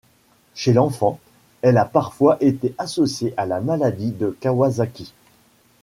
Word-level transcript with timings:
Chez 0.55 0.73
l'enfant, 0.73 1.19
elle 1.61 1.77
a 1.77 1.85
parfois 1.85 2.37
été 2.39 2.73
associée 2.79 3.35
à 3.37 3.45
la 3.45 3.59
maladie 3.61 4.09
de 4.09 4.35
Kawasaki. 4.39 5.13